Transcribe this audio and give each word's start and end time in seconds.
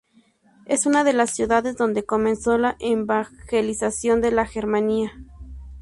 Es 0.65 0.87
una 0.87 1.03
de 1.03 1.13
las 1.13 1.29
ciudades 1.29 1.77
donde 1.77 2.07
comenzó 2.07 2.57
la 2.57 2.75
evangelización 2.79 4.19
de 4.19 4.31
la 4.31 4.47
Germania. 4.47 5.11